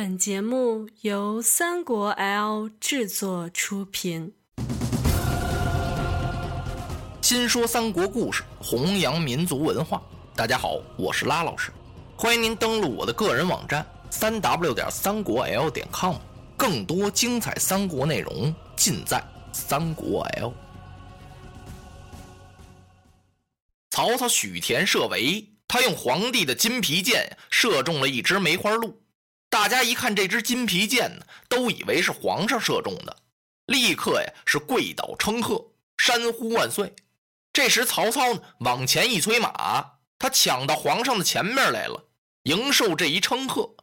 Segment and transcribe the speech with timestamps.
[0.00, 4.32] 本节目由三国 L 制作出品。
[7.20, 10.00] 新说三国故事，弘扬民族文化。
[10.36, 11.72] 大家好，我是拉老师，
[12.16, 16.14] 欢迎您登录我的个人网站三 w 点三国 L 点 com，
[16.56, 19.20] 更多精彩三国内容尽在
[19.52, 20.54] 三国 L。
[23.90, 28.96] 曹操许田设围，他用皇帝的金皮箭射中了一只梅花鹿。
[29.50, 33.16] 大家一看这支金皮箭呢，都以为是皇上射中的，
[33.66, 36.94] 立刻呀是跪倒称贺，山呼万岁。
[37.52, 42.08] 这时曹操呢往前一催马，他抢到皇上的前面来了，
[42.42, 43.74] 迎受这一称贺。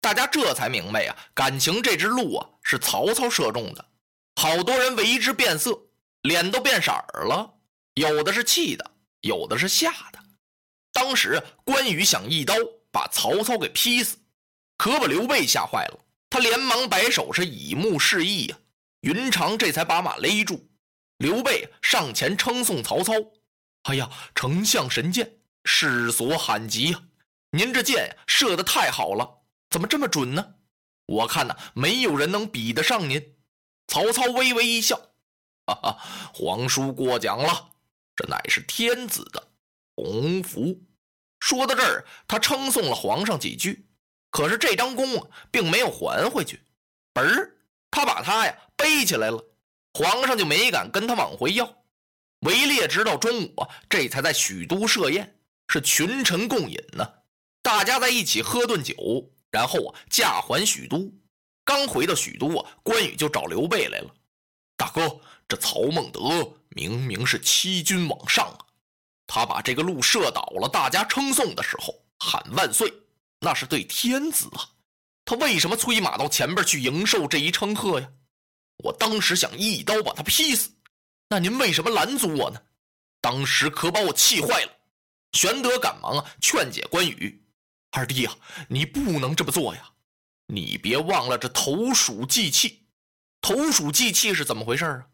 [0.00, 3.84] 大家这才明白呀，感情这只鹿啊是曹操射中的。
[4.36, 5.80] 好多人为之变色，
[6.20, 6.92] 脸都变色
[7.26, 7.54] 了，
[7.94, 8.90] 有的是气的，
[9.22, 10.18] 有的是吓的。
[10.92, 12.54] 当时关羽想一刀
[12.92, 14.18] 把曹操给劈死。
[14.84, 15.98] 可把刘备吓坏了，
[16.28, 18.58] 他连忙摆手是以目示意呀。
[19.00, 20.68] 云长这才把马勒住。
[21.16, 23.14] 刘备上前称颂曹操
[23.88, 27.02] ：“哎呀，丞相神箭，世所罕及呀！
[27.52, 29.26] 您这箭射的太好了，
[29.70, 30.56] 怎么这么准呢？
[31.06, 33.36] 我看呐，没有人能比得上您。”
[33.88, 34.96] 曹操微微一笑
[35.64, 35.98] ：“哈哈，
[36.34, 37.70] 皇叔过奖了，
[38.14, 39.48] 这乃是天子的
[39.96, 40.78] 鸿福。”
[41.40, 43.88] 说到这儿，他称颂了皇上几句。
[44.34, 46.60] 可是这张弓啊，并没有还回去，
[47.14, 47.54] 嘣儿，
[47.88, 49.40] 他把他呀背起来了，
[49.92, 51.72] 皇上就没敢跟他往回要。
[52.40, 57.08] 围猎直到中午啊，这才在许都设宴，是群臣共饮呢。
[57.62, 58.96] 大家在一起喝顿酒，
[59.52, 61.12] 然后啊驾还许都。
[61.64, 64.12] 刚回到许都啊，关羽就找刘备来了。
[64.76, 66.20] 大哥，这曹孟德
[66.70, 68.66] 明明是欺君罔上啊，
[69.28, 72.92] 他把这个鹿射倒了，大家称颂的时候喊万岁。
[73.44, 74.70] 那是对天子啊，
[75.26, 78.10] 他为什么催马到前边去迎受这一称贺呀？
[78.78, 80.70] 我当时想一刀把他劈死，
[81.28, 82.62] 那您为什么拦阻我呢？
[83.20, 84.72] 当时可把我气坏了。
[85.32, 87.44] 玄德赶忙啊劝解关羽
[87.92, 88.34] ：“二弟啊，
[88.68, 89.90] 你不能这么做呀！
[90.46, 92.86] 你别忘了这投鼠忌器。
[93.40, 95.06] 投鼠忌器是怎么回事啊？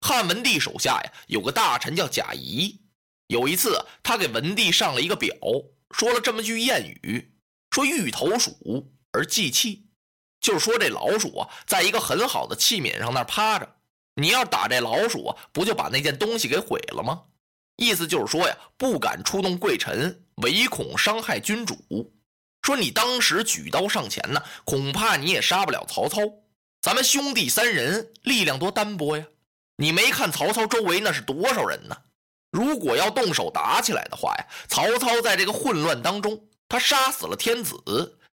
[0.00, 2.80] 汉文帝手下呀有个大臣叫贾谊，
[3.28, 5.34] 有一次他给文帝上了一个表，
[5.90, 7.34] 说了这么句谚语。”
[7.78, 9.86] 说欲投鼠而忌器，
[10.40, 13.76] 就是说这老鼠啊，在一个很好的器皿上那趴着，
[14.16, 17.22] 你要打这老鼠啊，不就把那件东西给毁了吗？
[17.76, 21.78] 意思就是说呀，不敢触动贵臣，唯恐伤害君主。
[22.62, 26.20] 说你当时举刀上前呢，恐怕你也杀不了曹操。
[26.82, 29.24] 咱们兄弟三人力量多单薄呀，
[29.76, 31.96] 你没看曹操周围那是多少人呢？
[32.50, 36.47] 如果要动手打起来的话呀，曹操在这个混乱当中。
[36.68, 37.74] 他杀死了天子，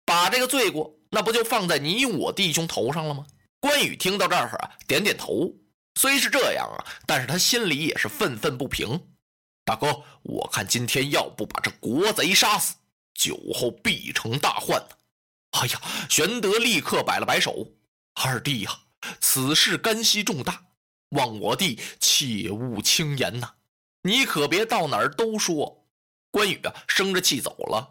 [0.05, 3.25] 把这个罪过那不就放在你我弟兄头上了吗？
[3.59, 5.51] 关羽听到这儿啊，点点头。
[5.99, 9.01] 虽是这样啊，但是他心里也是愤愤不平。
[9.65, 12.75] 大哥，我看今天要不把这国贼杀死，
[13.15, 14.89] 酒后必成大患呢。
[15.51, 17.67] 哎呀，玄德立刻摆了摆手
[18.23, 18.79] ：“二弟呀，
[19.19, 20.63] 此事干系重大，
[21.09, 23.55] 望我弟切勿轻言呐。
[24.03, 25.87] 你可别到哪儿都说。”
[26.31, 27.89] 关羽啊，生着气走了。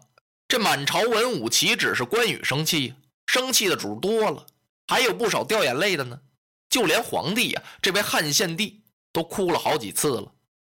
[0.49, 2.95] 这满朝文武岂止是关羽生气，
[3.27, 4.47] 生气的主多了，
[4.87, 6.19] 还有不少掉眼泪的呢。
[6.67, 8.81] 就连皇帝呀，这位汉献帝
[9.13, 10.33] 都哭了好几次了。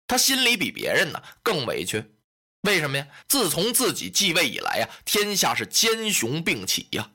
[0.08, 2.04] 他心里比别人呢更委屈，
[2.64, 3.08] 为什么呀？
[3.30, 7.10] 自从自己继位以来呀，天下是奸雄并起呀，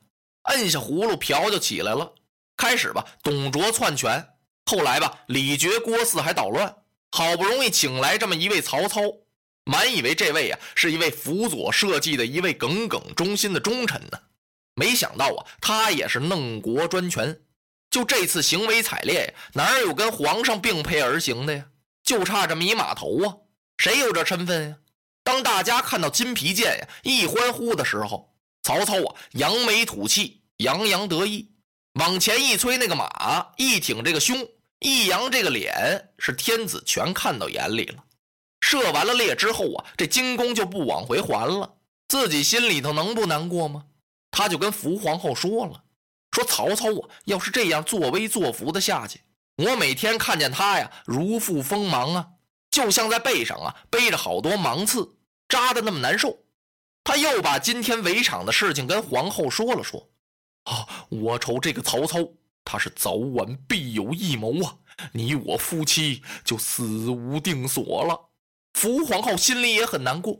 [0.45, 2.11] 摁下葫芦瓢就起来了。
[2.55, 4.29] 开始吧，董卓篡权，
[4.65, 6.75] 后来吧，李傕郭汜还捣乱，
[7.11, 9.01] 好不容易请来这么一位曹操。
[9.67, 14.17] 满以为这位啊是一位辅佐社稷的一位耿耿忠心的忠臣呢，
[14.75, 17.37] 没想到啊，他也是弄国专权。
[17.89, 21.65] 就这次行为采烈呀，哪有跟皇上并辔而行的呀？
[22.01, 23.35] 就差这么一码头啊，
[23.77, 24.77] 谁有这身份呀？
[25.23, 28.33] 当大家看到金皮剑呀，一欢呼的时候，
[28.63, 31.51] 曹操啊扬眉吐气，洋洋得意，
[31.95, 34.47] 往前一催那个马，一挺这个胸，
[34.79, 38.03] 一扬这个脸，是天子全看到眼里了。
[38.69, 41.75] 射完了猎之后啊，这金弓就不往回还了，
[42.09, 43.85] 自己心里头能不难过吗？
[44.29, 45.85] 他就跟福皇后说了，
[46.33, 49.21] 说曹操啊，要是这样作威作福的下去，
[49.55, 52.27] 我每天看见他呀，如负锋芒啊，
[52.69, 55.15] 就像在背上啊背着好多芒刺，
[55.47, 56.37] 扎的那么难受。
[57.05, 60.09] 他又把今天围场的事情跟皇后说了说，
[60.65, 62.19] 啊，我瞅这个曹操，
[62.65, 64.75] 他是早晚必有一谋啊，
[65.13, 68.26] 你我夫妻就死无定所了。
[68.77, 70.39] 福皇后心里也很难过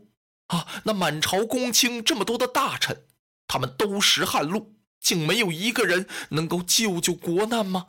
[0.50, 0.68] 啊！
[0.84, 3.06] 那满朝公卿这么多的大臣，
[3.48, 7.88] 他们都识汉禄，竟没有一个人能够救救国难吗？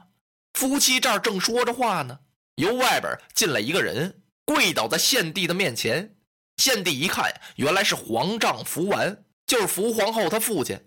[0.55, 2.21] 夫妻这儿正说着话呢，
[2.55, 6.17] 由外边进来一个人，跪倒在献帝的面前。
[6.57, 10.81] 献帝一看，原来是皇丈福完，就是福皇后他父亲。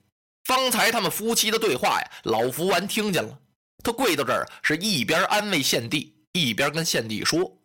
[0.43, 3.37] 方才他们夫妻的对话呀，老福完听见了。
[3.83, 7.57] 他跪到这儿，是一边安慰献帝，一边跟献帝说：“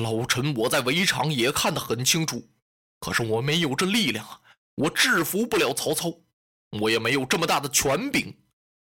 [0.00, 2.48] 老臣我在围场也看得很清楚，
[3.00, 4.40] 可是我没有这力量啊，
[4.74, 6.10] 我制服不了曹操，
[6.80, 8.34] 我也没有这么大的权柄。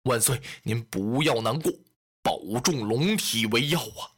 [0.05, 1.73] 万岁，您不要难过，
[2.23, 4.15] 保重龙体为要啊！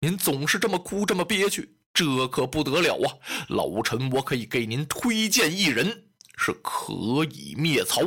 [0.00, 3.06] 您总是这么哭，这么憋屈。”这可不得了啊！
[3.50, 6.92] 老臣我可以给您推荐一人，是可
[7.30, 8.00] 以灭曹。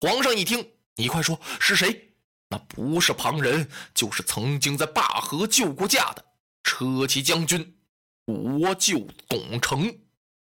[0.00, 0.64] 皇上一听，
[0.94, 2.14] 你快说是谁？
[2.48, 6.24] 那不是旁人，就是曾经在灞河救过驾的
[6.66, 7.78] 车骑将军
[8.24, 9.96] 国舅董承。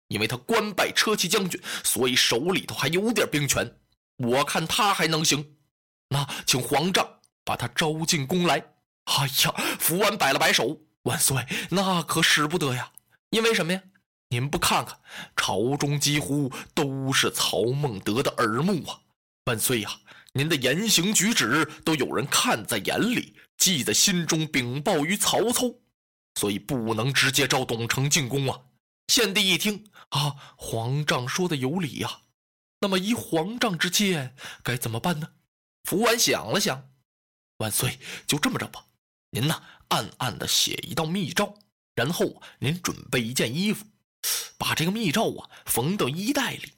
[0.09, 3.79] 因为他官拜车骑将军，所以手里头还有点兵权。
[4.17, 5.55] 我看他还能行。
[6.09, 7.07] 那请皇丈
[7.45, 8.57] 把他招进宫来。
[9.05, 10.81] 哎呀，福安摆了摆手。
[11.03, 12.91] 万岁，那可使不得呀！
[13.31, 13.83] 因为什么呀？
[14.31, 14.99] 您不看看，
[15.37, 18.99] 朝中几乎都是曹孟德的耳目啊！
[19.45, 19.91] 万岁呀，
[20.33, 25.67] 您的言行举止都有人看在眼里，记在心中，禀报于曹操，
[26.39, 28.61] 所以不能直接召董承进宫啊！
[29.09, 32.21] 献帝一听啊，皇丈说的有理呀，
[32.79, 35.33] 那么依皇丈之见，该怎么办呢？
[35.83, 36.91] 福完想了想，
[37.57, 37.99] 万岁，
[38.29, 38.87] 就这么着吧，
[39.31, 39.61] 您呐。
[39.89, 41.59] 暗暗的写一道密诏，
[41.95, 43.87] 然后您准备一件衣服，
[44.59, 46.75] 把这个密诏啊缝到衣袋里。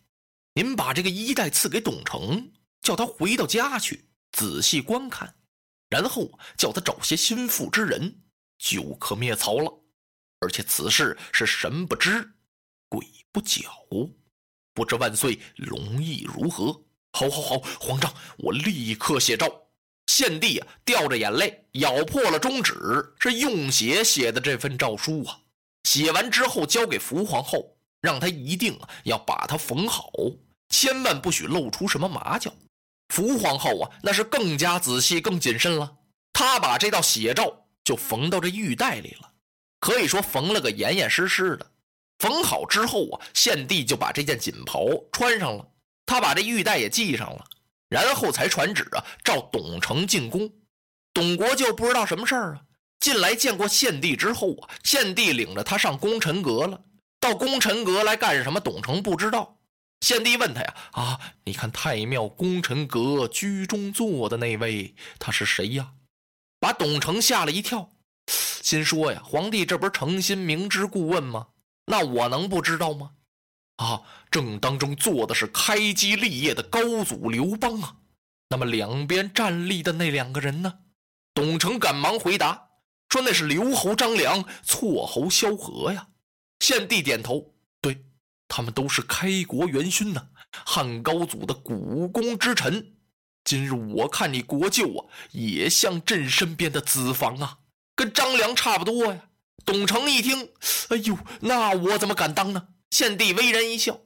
[0.54, 5.34] 您把这个衣袋赐给董承，叫他回到家去仔细观看，
[5.88, 8.22] 然后叫他找些心腹之人，
[8.60, 9.72] 就可灭曹了。
[10.40, 12.32] 而且此事是神不知
[12.88, 13.62] 鬼不觉，
[14.72, 16.72] 不知万岁龙意如何？
[17.12, 19.50] 好，好，好，皇上，我立刻写诏。
[20.06, 22.74] 献帝啊，掉着眼泪，咬破了中指，
[23.18, 25.40] 是用血写的这份诏书啊。
[25.84, 30.10] 写完之后，交给福皇后，让她一定要把它缝好，
[30.68, 32.52] 千万不许露出什么马脚。
[33.08, 35.98] 福皇后啊，那是更加仔细、更谨慎了。
[36.32, 37.59] 她把这道血诏
[37.90, 39.32] 就缝到这玉带里了，
[39.80, 41.72] 可以说缝了个严严实实的。
[42.20, 45.68] 缝好之后啊，献帝就把这件锦袍穿上了，
[46.06, 47.44] 他把这玉带也系上了。
[47.88, 50.48] 然后才传旨啊，召董承进宫。
[51.12, 52.62] 董国舅不知道什么事儿啊，
[53.00, 56.80] 进来见过献帝之后啊，献帝领着他上功臣阁了。
[57.18, 58.60] 到功臣阁来干什么？
[58.60, 59.58] 董承不知道。
[60.02, 65.90] 献帝问他呀：“啊，你看太庙功臣阁居中坐的那位，他是谁呀？”
[66.60, 67.90] 把董承吓了一跳，
[68.62, 71.48] 心说呀：“皇帝这不是诚心明知故问吗？
[71.86, 73.12] 那我能不知道吗？”
[73.76, 77.96] 啊，正当中坐的是开基立业的高祖刘邦啊，
[78.50, 80.80] 那么两边站立的那两个人呢？
[81.32, 82.68] 董承赶忙回答
[83.08, 86.08] 说：“那是刘侯张良，错侯萧何呀。”
[86.60, 88.04] 献帝点头，对
[88.46, 90.28] 他们都是开国元勋呐，
[90.66, 92.96] 汉高祖的股肱之臣。
[93.50, 97.58] 今日我看你国舅啊，也像朕身边的子房啊，
[97.96, 99.22] 跟张良差不多呀。
[99.64, 100.50] 董承一听，
[100.90, 102.68] 哎呦，那我怎么敢当呢？
[102.92, 104.02] 献帝微然一笑：“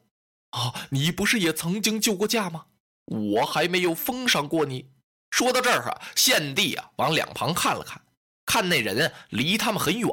[0.57, 2.65] 啊，你不是也曾经救过驾吗？
[3.05, 4.89] 我还没有封赏过你。”
[5.29, 8.01] 说到这儿啊，献帝啊往两旁看了看，
[8.47, 10.09] 看那人离他们很远，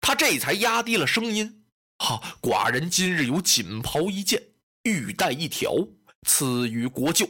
[0.00, 1.66] 他这才压低了声音
[2.02, 4.42] ：“哈，寡人今日有锦袍一件，
[4.84, 5.74] 玉带一条，
[6.26, 7.28] 赐予国舅，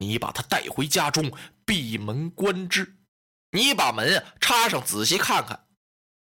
[0.00, 1.30] 你把他带回家中，
[1.66, 2.96] 闭门观之。
[3.52, 5.66] 你把门插上，仔细看看，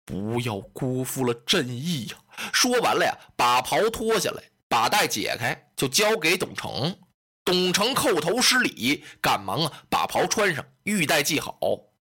[0.04, 2.18] 不要辜负了朕意呀。”
[2.52, 7.00] 说完了呀，把袍脱下来，把带解开，就交给董承。
[7.46, 11.58] 董承叩头施礼，赶忙啊把袍穿上，玉带系好。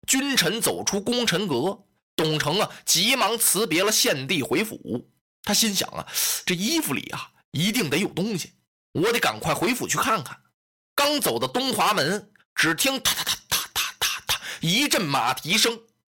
[0.05, 1.85] 君臣走出功臣阁，
[2.17, 5.09] 董承啊急忙辞别了献帝回府。
[5.43, 6.05] 他心想啊，
[6.45, 8.55] 这衣服里啊一定得有东西，
[8.91, 10.40] 我得赶快回府去看看。
[11.03, 15.73] 刚走到东华门，只听哒哒哒哒哒哒哒一阵马蹄声，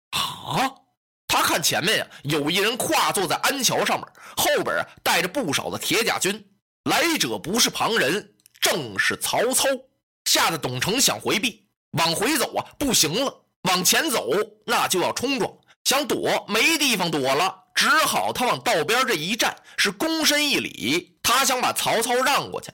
[0.10, 0.74] 啊！
[1.28, 6.44] 他看前面呀，有一人跨坐在鞍桥上面，后边啊带着不少的铁甲军。
[6.86, 9.68] 来者不是旁人，正是曹操。
[10.26, 13.32] 吓得董承想回避，往回走啊不行了，
[13.70, 14.32] 往前走
[14.66, 22.72] 那就要冲撞，想躲没地方躲了，只好他往道边这一站，是躬身一礼，他想把曹操让过去。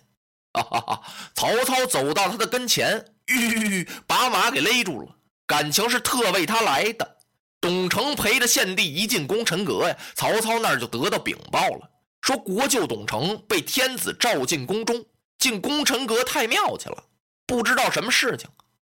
[0.53, 1.01] 哈哈哈！
[1.35, 7.17] 曹操走到他的跟前，吁，把马给勒住了，感情是特为他来的。
[7.59, 11.89] 董承陪着献帝一进功臣阁呀，曹操那儿就得到禀报了，
[12.21, 15.03] 说国舅董承被天子召进宫中，
[15.39, 17.03] 进功臣阁太庙去了。
[17.45, 18.49] 不知道什么事情。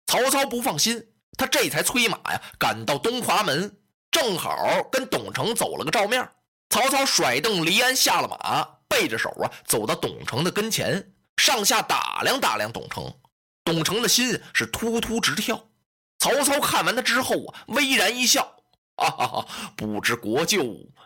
[0.06, 1.02] 曹操不放心，
[1.38, 3.78] 他这才催马呀，赶到东华门，
[4.10, 4.56] 正好
[4.90, 6.28] 跟董承走了个照面。
[6.68, 13.10] 曹操甩蹬离鞍下了马，背着手啊，走到董承的跟前，上下打量打量董承。
[13.64, 15.70] 董承的心是突突直跳。
[16.18, 18.42] 曹操看完他之后啊，微然一笑
[18.96, 20.62] ：“啊哈哈，不知国舅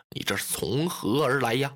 [0.09, 1.73] 你这是从何而来呀？”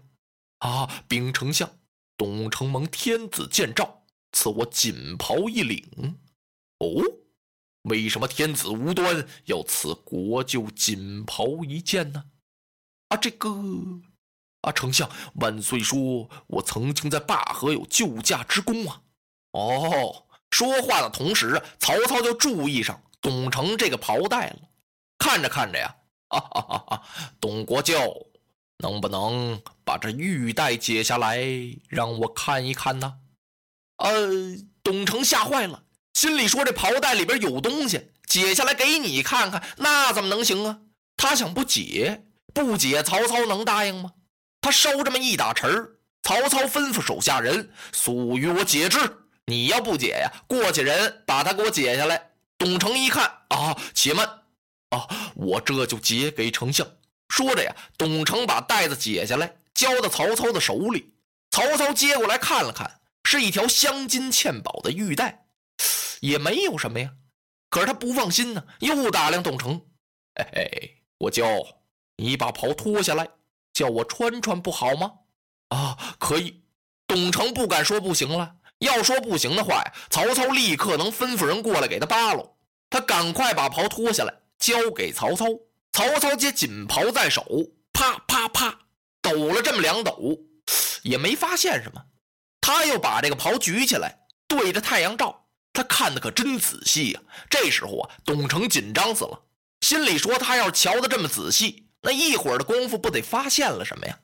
[0.60, 1.72] 啊，禀丞相，
[2.18, 6.20] 董承蒙天子见诏，赐我锦袍一领。
[6.80, 7.02] 哦，
[7.84, 12.26] 为什么天子无端要赐国舅锦袍一件呢？
[13.08, 13.50] 啊，这个，
[14.62, 15.80] 啊，丞相万岁！
[15.80, 19.02] 说我曾经在灞河有救驾之功啊。
[19.52, 24.60] 哦，说话的同时，曹操就注意上董承这个袍带了。
[25.18, 25.96] 看着看着呀，
[26.30, 27.04] 啊哈哈哈！
[27.40, 28.26] 董国舅。
[28.82, 31.38] 能不能把这玉带解下来，
[31.90, 33.18] 让我看一看呢？
[33.98, 34.30] 呃，
[34.82, 40.80] 董承吓坏了，心里说：“这袍带里边有东西，解下来给你看看，那怎么能行啊？”
[41.18, 42.24] 他想不解，
[42.54, 44.14] 不解，曹操能答应吗？
[44.62, 49.00] 他收这么一打沉儿，曹操吩咐手下人速与我解之。
[49.46, 52.32] 你要不解呀，过去人把他给我解下来。
[52.58, 54.28] 董承一看啊，且慢
[54.90, 56.86] 啊，我这就解给丞相。
[57.30, 61.14] 说着呀，董承把带子解下来，交到曹操的手里。
[61.52, 65.46] 曹操接过来看了看，是一条镶金嵌宝的玉带，
[66.20, 67.12] 也没有什么呀。
[67.70, 69.82] 可是他不放心呢，又打量董承
[70.36, 71.46] ：“嘿嘿，我舅，
[72.18, 73.28] 你把袍脱下来，
[73.80, 75.12] 叫我穿穿不好吗？”
[75.70, 76.62] 啊，可以。
[77.08, 78.56] 董承不敢说不行了。
[78.80, 82.56] 要说不行的话呀，曹操立刻能吩咐人过来给他扒喽。
[82.90, 85.46] 他赶快把袍脱下来，交给曹操。
[85.92, 87.44] 曹操接锦袍在手，
[87.92, 88.80] 啪啪啪
[89.22, 90.38] 抖了这么两抖，
[91.02, 92.02] 也没发现什么。
[92.62, 97.22] 他又把这个袍举起来，对着太阳照，他看的可真仔细呀。
[97.50, 99.42] 这时候啊，董承紧张死了，
[99.82, 104.20] 心里说：他要瞧的这么仔细，那一会儿的功夫不得发现了什么呀？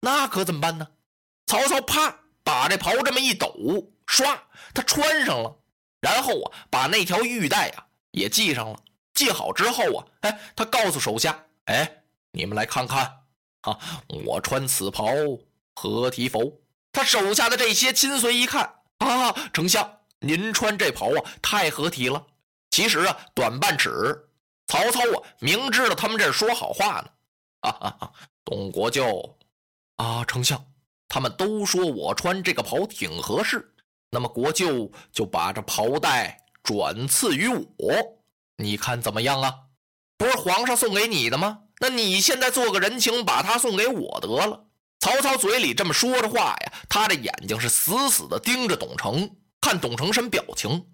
[0.00, 0.88] 那可怎么办呢？
[1.46, 3.54] 曹操啪把这袍这么一抖，
[4.06, 4.38] 唰，
[4.72, 5.56] 他穿上了，
[6.00, 8.78] 然后啊，把那条玉带啊也系上了。
[9.14, 13.04] 系好之后啊，哎，他告诉手下：“哎，你们来看看，
[13.62, 13.78] 啊，
[14.24, 15.04] 我穿此袍
[15.74, 16.40] 合体否？”
[16.92, 22.26] 他手下的这些亲随一看，啊，丞相，您穿这袍啊，太合体了。
[22.70, 24.28] 其实啊，短半尺。
[24.68, 27.10] 曹操啊，明知道他们这是说好话呢。
[27.62, 28.12] 哈哈哈！
[28.44, 29.36] 董国舅，
[29.96, 30.64] 啊，丞相，
[31.08, 33.74] 他们都说我穿这个袍挺合适，
[34.10, 37.94] 那么国舅就把这袍带转赐于我。
[38.56, 39.54] 你看怎么样啊？
[40.16, 41.60] 不是皇上送给你的吗？
[41.80, 44.66] 那你现在做个人情，把他送给我得了。
[45.00, 50.86] 曹操嘴里这么说着话呀，他的眼睛是死死的盯着董承，看董承什么表情。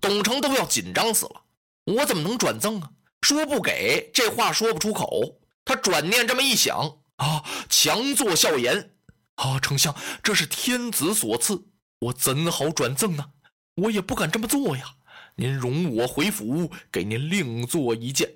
[0.00, 1.42] 董承都要紧张死了，
[1.84, 2.90] 我怎么能转赠啊？
[3.20, 5.38] 说不给，这话说不出口。
[5.64, 8.94] 他转念这么一想啊，强作笑颜
[9.36, 11.64] 啊，丞相，这是天子所赐，
[12.00, 13.32] 我怎好转赠呢？
[13.76, 14.96] 我也不敢这么做呀。
[15.36, 18.30] 您容我回府，给您另做一件。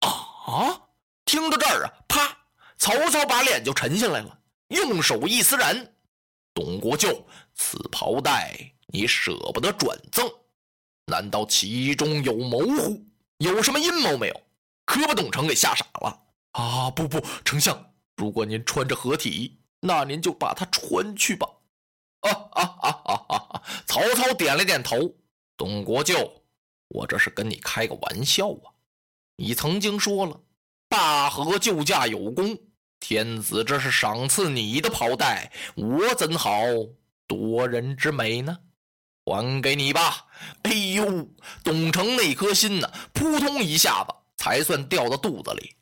[0.00, 0.82] 啊！
[1.24, 2.38] 听到这儿啊，啪！
[2.78, 5.94] 曹操把脸就沉下来了，用手一撕然。
[6.54, 7.24] 董国舅，
[7.54, 10.28] 此袍带你舍不得转赠，
[11.06, 13.06] 难道其中有谋乎？
[13.38, 14.40] 有什么阴谋没有？
[14.86, 16.20] 可把董承给吓傻了。
[16.52, 16.90] 啊！
[16.90, 21.48] 不不，丞相，如果您穿着合体，那您就把它穿去吧。
[22.20, 23.62] 啊啊啊啊啊！
[23.86, 24.96] 曹操点了点头。
[25.56, 26.42] 董国舅，
[26.88, 28.70] 我这是跟你开个玩笑啊！
[29.36, 30.40] 你曾经说了，
[30.88, 32.56] 大河救驾有功，
[33.00, 36.50] 天子这是赏赐你的袍带，我怎好
[37.26, 38.58] 夺人之美呢？
[39.24, 40.26] 还给你吧！
[40.62, 41.28] 哎呦，
[41.62, 45.76] 董承那颗心呢，扑通一下子才算掉到肚子里。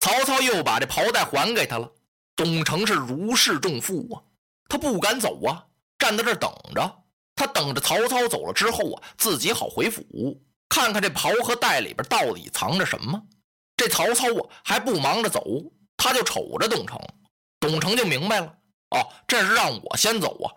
[0.00, 1.90] 曹操又把这袍带还给他了。
[2.34, 4.22] 董承是如释重负啊，
[4.68, 5.66] 他不敢走啊，
[5.98, 6.96] 站在这等着。
[7.36, 10.02] 他等着曹操走了之后啊，自己好回府
[10.68, 13.22] 看看这袍和带里边到底藏着什么。
[13.76, 15.42] 这曹操啊还不忙着走，
[15.96, 16.98] 他就瞅着董承。
[17.58, 18.46] 董承就明白了，
[18.90, 20.48] 哦，这是让我先走啊！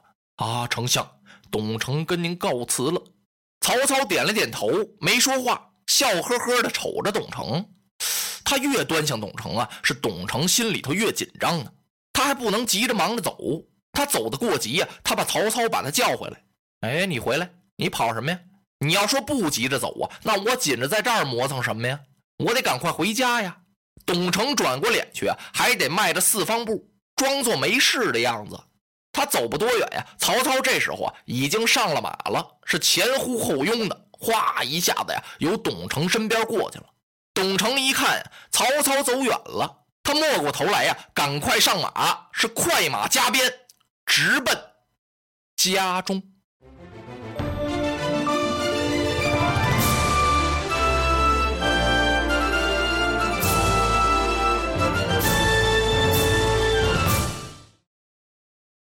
[0.46, 1.06] 啊，丞相，
[1.52, 3.02] 董承跟您告辞了。
[3.60, 4.70] 曹操点了点头，
[5.00, 7.66] 没说话，笑呵呵的瞅着董承。
[8.54, 11.74] 他越端详董承啊，是董承心里头越紧张呢。
[12.14, 13.36] 他还不能急着忙着走，
[13.92, 16.44] 他走得过急呀，他把曹操把他叫回来。
[16.82, 18.40] 哎，你回来，你跑什么呀？
[18.86, 22.00] 你要说不急着走啊，那我紧着在这儿磨蹭什么呀？
[22.38, 23.58] 我得赶快回家呀！
[24.06, 28.60] 董承转过脸去啊，还得迈着四方步，装作没事的样子。
[29.12, 36.86] 他走不多远呀，曹操这时候啊已经上了马了，是前呼后拥的，哗一下子呀，由董承身边过去了。
[37.44, 43.54] 董承一看曹操走远了，他没过头来呀，赶快上马，是快马加鞭，
[44.06, 44.58] 直奔
[45.58, 46.24] 家中。